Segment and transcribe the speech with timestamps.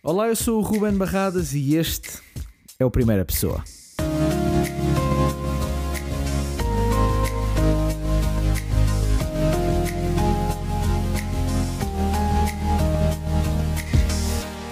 [0.00, 2.20] Olá, eu sou o Ruben Barradas e este
[2.78, 3.64] é o Primeira Pessoa.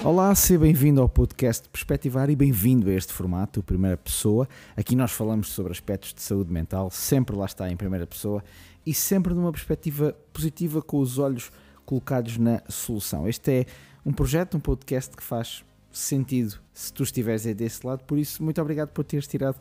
[0.05, 4.49] Olá, seja bem-vindo ao podcast Perspectivar e bem-vindo a este formato, Primeira Pessoa.
[4.77, 8.45] Aqui nós falamos sobre aspectos de saúde mental, sempre lá está em primeira pessoa
[8.87, 11.51] e sempre numa perspectiva positiva com os olhos
[11.87, 13.27] colocados na solução.
[13.27, 13.67] Este é
[14.05, 18.43] um projeto, um podcast que faz sentido se tu estiveres aí desse lado, por isso,
[18.43, 19.59] muito obrigado por teres tirado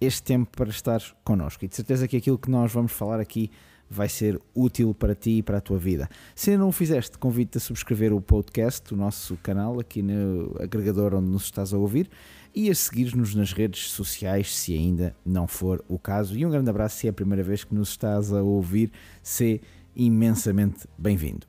[0.00, 3.50] este tempo para estar connosco e de certeza que aquilo que nós vamos falar aqui
[3.88, 6.08] vai ser útil para ti e para a tua vida.
[6.34, 10.56] Se ainda não o fizeste, convido-te a subscrever o podcast, o nosso canal, aqui no
[10.58, 12.08] agregador onde nos estás a ouvir
[12.54, 16.36] e a seguir-nos nas redes sociais, se ainda não for o caso.
[16.36, 18.90] E um grande abraço se é a primeira vez que nos estás a ouvir,
[19.22, 19.60] se
[19.94, 21.46] imensamente bem-vindo.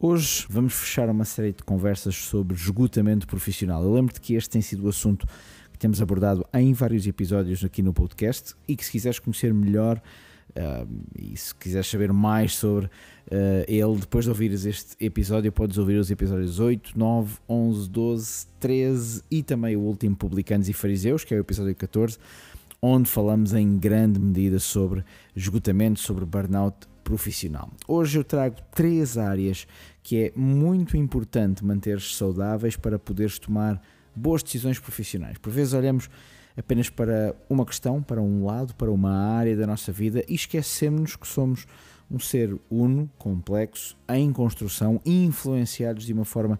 [0.00, 3.82] Hoje vamos fechar uma série de conversas sobre esgotamento profissional.
[3.82, 5.26] Eu lembro-te que este tem sido o assunto
[5.72, 10.00] que temos abordado em vários episódios aqui no podcast e que se quiseres conhecer melhor
[10.50, 12.90] uh, e se quiseres saber mais sobre uh,
[13.66, 19.22] ele, depois de ouvires este episódio, podes ouvir os episódios 8, 9, 11, 12, 13
[19.28, 22.18] e também o último Publicanos e Fariseus, que é o episódio 14,
[22.80, 27.70] onde falamos em grande medida sobre esgotamento, sobre burnout profissional.
[27.86, 29.66] Hoje eu trago três áreas
[30.08, 33.78] que é muito importante manter saudáveis para poderes tomar
[34.16, 35.36] boas decisões profissionais.
[35.36, 36.08] Por vezes olhamos
[36.56, 41.14] apenas para uma questão, para um lado, para uma área da nossa vida e esquecemos
[41.14, 41.66] que somos
[42.10, 46.58] um ser uno, complexo, em construção influenciados de uma forma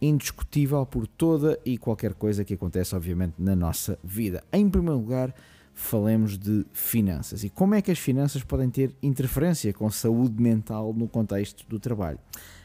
[0.00, 4.42] indiscutível por toda e qualquer coisa que acontece, obviamente, na nossa vida.
[4.50, 5.34] Em primeiro lugar,
[5.74, 10.94] falemos de finanças e como é que as finanças podem ter interferência com saúde mental
[10.94, 12.18] no contexto do trabalho.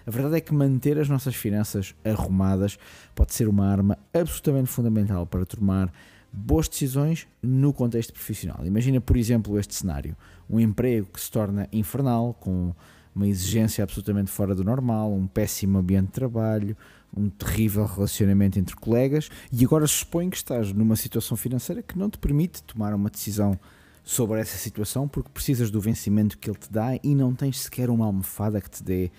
[0.06, 2.78] A verdade é que manter as nossas finanças arrumadas
[3.16, 5.92] pode ser uma arma absolutamente fundamental para tomar
[6.32, 8.66] boas decisões no contexto profissional.
[8.66, 10.16] Imagina, por exemplo, este cenário:
[10.50, 12.74] um emprego que se torna infernal, com
[13.14, 16.78] uma exigência absolutamente fora do normal, um péssimo ambiente de trabalho,
[17.16, 22.10] um terrível relacionamento entre colegas e agora supõe que estás numa situação financeira que não
[22.10, 23.60] te permite tomar uma decisão
[24.04, 27.90] sobre essa situação porque precisas do vencimento que ele te dá e não tens sequer
[27.90, 29.12] uma almofada que te dê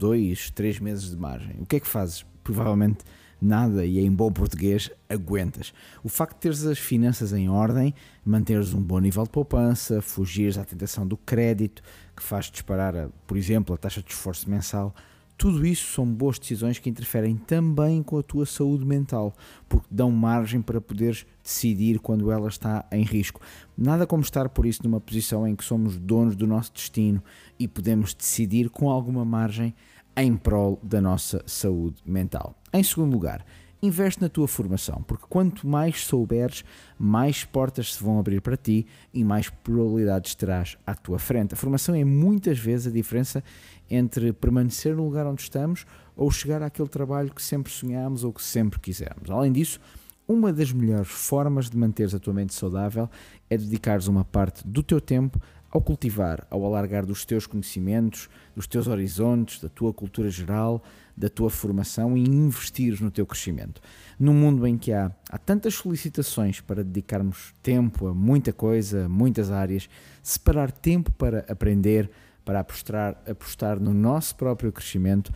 [0.00, 1.54] dois, três meses de margem.
[1.60, 2.24] O que é que fazes?
[2.42, 3.04] Provavelmente
[3.40, 5.72] nada e em bom português aguentas.
[6.02, 7.94] O facto de teres as finanças em ordem,
[8.24, 11.82] manteres um bom nível de poupança, fugires à tentação do crédito
[12.16, 14.94] que faz disparar, por exemplo, a taxa de esforço mensal,
[15.40, 19.34] tudo isso são boas decisões que interferem também com a tua saúde mental,
[19.70, 23.40] porque dão margem para poderes decidir quando ela está em risco.
[23.74, 27.24] Nada como estar, por isso, numa posição em que somos donos do nosso destino
[27.58, 29.74] e podemos decidir com alguma margem
[30.14, 32.54] em prol da nossa saúde mental.
[32.70, 33.42] Em segundo lugar,
[33.82, 36.64] investe na tua formação, porque quanto mais souberes,
[36.98, 41.54] mais portas se vão abrir para ti e mais probabilidades terás à tua frente.
[41.54, 43.42] A formação é muitas vezes a diferença
[43.90, 48.42] entre permanecer no lugar onde estamos ou chegar àquele trabalho que sempre sonhámos ou que
[48.42, 49.30] sempre quisermos.
[49.30, 49.80] Além disso,
[50.28, 53.10] uma das melhores formas de manteres a tua mente saudável
[53.48, 58.66] é dedicares uma parte do teu tempo ao cultivar, ao alargar dos teus conhecimentos, dos
[58.66, 60.82] teus horizontes, da tua cultura geral,
[61.16, 63.80] da tua formação e investires no teu crescimento.
[64.18, 69.08] Num mundo em que há, há tantas solicitações para dedicarmos tempo a muita coisa, a
[69.08, 69.88] muitas áreas,
[70.22, 72.10] separar tempo para aprender,
[72.44, 75.32] para apostar, apostar no nosso próprio crescimento,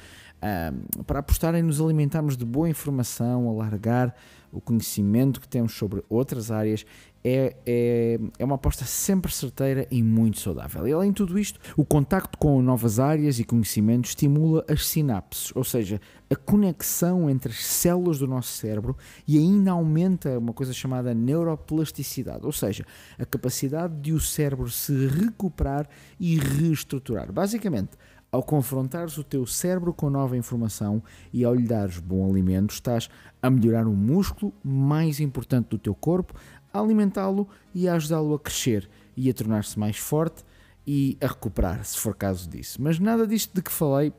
[1.07, 4.15] para apostar em nos alimentarmos de boa informação, alargar
[4.53, 6.87] o conhecimento que temos sobre outras áreas
[7.25, 10.87] é, é, é uma aposta sempre certeira e muito saudável.
[10.87, 15.51] E além de tudo isto, o contacto com novas áreas e conhecimentos estimula as sinapses,
[15.57, 16.01] ou seja,
[16.31, 22.45] a conexão entre as células do nosso cérebro e ainda aumenta uma coisa chamada neuroplasticidade,
[22.45, 22.85] ou seja,
[23.19, 25.89] a capacidade de o cérebro se recuperar
[26.21, 27.33] e reestruturar.
[27.33, 27.93] Basicamente,
[28.35, 31.01] ao confrontares o teu cérebro com nova informação
[31.33, 33.09] e ao lhe dares bom alimento, estás
[33.41, 36.35] a melhorar o músculo mais importante do teu corpo,
[36.73, 40.43] a alimentá-lo e a ajudá-lo a crescer e a tornar-se mais forte
[40.85, 42.83] e a recuperar, se for caso disso.
[42.83, 44.13] Mas nada disto de que falei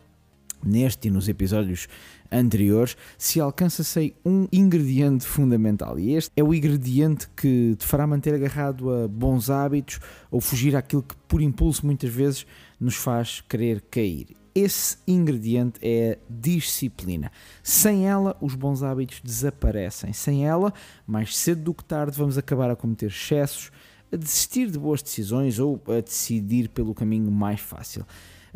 [0.63, 1.87] neste e nos episódios
[2.31, 5.99] anteriores, se alcança-se um ingrediente fundamental.
[5.99, 9.99] E este é o ingrediente que te fará manter agarrado a bons hábitos
[10.31, 12.47] ou fugir àquilo que, por impulso, muitas vezes
[12.79, 14.35] nos faz querer cair.
[14.53, 17.29] Esse ingrediente é a disciplina.
[17.61, 20.13] Sem ela, os bons hábitos desaparecem.
[20.13, 20.73] Sem ela,
[21.05, 23.69] mais cedo do que tarde, vamos acabar a cometer excessos,
[24.11, 28.05] a desistir de boas decisões ou a decidir pelo caminho mais fácil.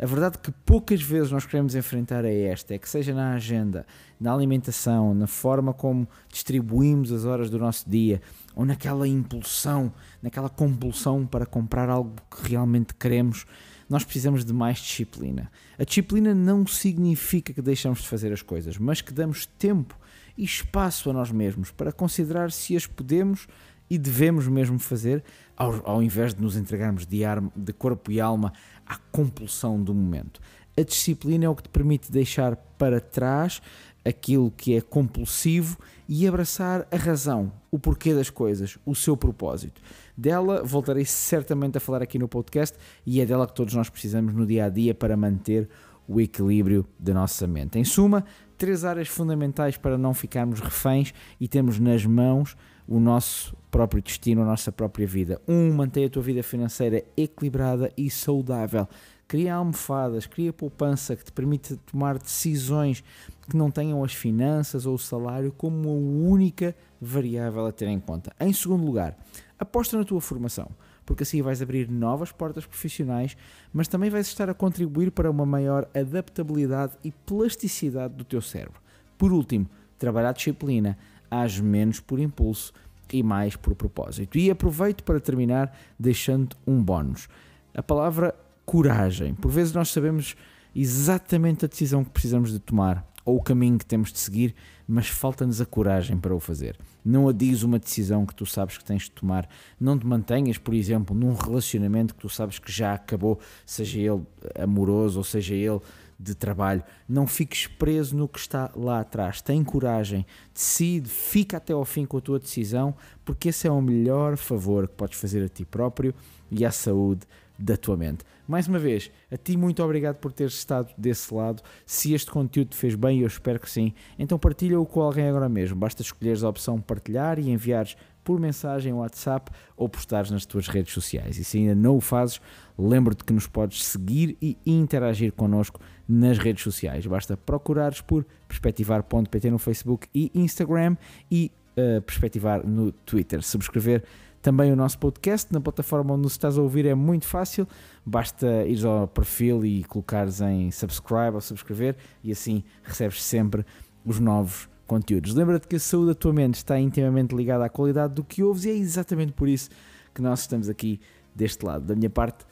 [0.02, 3.86] A verdade que poucas vezes nós queremos enfrentar é esta: é que seja na agenda,
[4.18, 8.22] na alimentação, na forma como distribuímos as horas do nosso dia,
[8.56, 9.92] ou naquela impulsão,
[10.22, 13.44] naquela compulsão para comprar algo que realmente queremos,
[13.90, 15.50] nós precisamos de mais disciplina.
[15.76, 19.98] A disciplina não significa que deixamos de fazer as coisas, mas que damos tempo
[20.38, 23.48] e espaço a nós mesmos para considerar se as podemos
[23.90, 25.24] e devemos mesmo fazer,
[25.56, 28.52] ao, ao invés de nos entregarmos de, arma, de corpo e alma
[28.86, 30.40] à compulsão do momento.
[30.78, 33.60] A disciplina é o que te permite deixar para trás
[34.04, 39.80] aquilo que é compulsivo e abraçar a razão, o porquê das coisas, o seu propósito.
[40.16, 42.76] Dela voltarei certamente a falar aqui no podcast
[43.06, 45.68] e é dela que todos nós precisamos no dia a dia para manter
[46.08, 47.78] o equilíbrio da nossa mente.
[47.78, 48.24] Em suma,
[48.58, 52.56] três áreas fundamentais para não ficarmos reféns e temos nas mãos
[52.88, 55.40] o nosso próprio destino, a nossa própria vida.
[55.46, 58.88] Um, mantém a tua vida financeira equilibrada e saudável.
[59.28, 63.04] Cria almofadas, cria poupança que te permite tomar decisões
[63.50, 68.00] que não tenham as finanças ou o salário como a única variável a ter em
[68.00, 68.32] conta.
[68.40, 69.18] Em segundo lugar,
[69.58, 70.70] aposta na tua formação,
[71.04, 73.36] porque assim vais abrir novas portas profissionais,
[73.72, 78.80] mas também vais estar a contribuir para uma maior adaptabilidade e plasticidade do teu cérebro.
[79.18, 79.68] Por último,
[79.98, 80.96] trabalhar disciplina
[81.30, 82.72] age menos por impulso
[83.12, 84.38] e mais por propósito.
[84.38, 87.28] E aproveito para terminar deixando um bónus.
[87.74, 89.34] A palavra coragem.
[89.34, 90.36] Por vezes nós sabemos
[90.74, 94.54] exatamente a decisão que precisamos de tomar ou o caminho que temos de seguir,
[94.86, 96.76] mas falta-nos a coragem para o fazer.
[97.04, 99.48] Não adies uma decisão que tu sabes que tens de tomar.
[99.78, 104.22] Não te mantenhas, por exemplo, num relacionamento que tu sabes que já acabou, seja ele
[104.58, 105.80] amoroso ou seja ele
[106.18, 106.82] de trabalho.
[107.08, 109.40] Não fiques preso no que está lá atrás.
[109.40, 112.94] Tem coragem, decide, fica até ao fim com a tua decisão,
[113.24, 116.14] porque esse é o melhor favor que podes fazer a ti próprio
[116.50, 117.26] e à saúde
[117.60, 118.24] da tua mente.
[118.48, 121.62] Mais uma vez, a ti muito obrigado por teres estado desse lado.
[121.84, 125.48] Se este conteúdo te fez bem, eu espero que sim, então partilha-o com alguém agora
[125.48, 125.76] mesmo.
[125.76, 130.92] Basta escolheres a opção partilhar e enviares por mensagem WhatsApp ou postares nas tuas redes
[130.92, 131.38] sociais.
[131.38, 132.40] E se ainda não o fazes,
[132.78, 137.06] lembro-te que nos podes seguir e interagir connosco nas redes sociais.
[137.06, 140.96] Basta procurares por perspectivar.pt no Facebook e Instagram
[141.30, 143.42] e uh, perspectivar no Twitter.
[143.42, 144.04] Subscrever
[144.42, 147.66] também o nosso podcast na plataforma onde nos estás a ouvir é muito fácil,
[148.04, 153.64] basta ir ao perfil e colocares em subscribe ou subscrever e assim recebes sempre
[154.04, 155.34] os novos conteúdos.
[155.34, 158.64] Lembra-te que a saúde da tua mente está intimamente ligada à qualidade do que ouves
[158.64, 159.70] e é exatamente por isso
[160.14, 161.00] que nós estamos aqui
[161.34, 161.84] deste lado.
[161.84, 162.44] Da minha parte,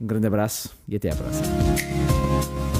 [0.00, 2.73] um grande abraço e até à próxima.